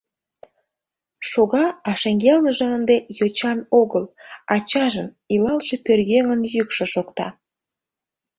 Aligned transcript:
Шога, 1.29 1.65
а 1.89 1.91
шеҥгелныже 2.01 2.67
ынде 2.77 2.97
йочан 3.19 3.59
огыл, 3.81 4.05
ачажын— 4.55 5.09
илалше 5.33 5.75
пӧръеҥын— 5.85 6.41
йӱкшӧ 6.53 6.85
шокта: 6.93 7.27